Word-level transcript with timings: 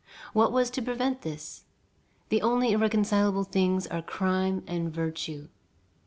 What 0.33 0.51
was 0.51 0.71
to 0.71 0.81
prevent 0.81 1.21
this? 1.21 1.65
The 2.29 2.41
only 2.41 2.71
irreconcilable 2.71 3.43
things 3.43 3.85
are 3.85 4.01
crime 4.01 4.63
and 4.65 4.91
virtue. 4.91 5.47